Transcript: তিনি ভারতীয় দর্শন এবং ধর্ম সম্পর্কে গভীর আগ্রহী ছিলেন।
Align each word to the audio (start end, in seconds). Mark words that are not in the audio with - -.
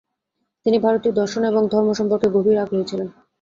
তিনি 0.65 0.77
ভারতীয় 0.79 1.13
দর্শন 1.15 1.41
এবং 1.43 1.61
ধর্ম 1.73 1.89
সম্পর্কে 1.93 2.27
গভীর 2.35 2.57
আগ্রহী 2.57 2.85
ছিলেন। 2.89 3.07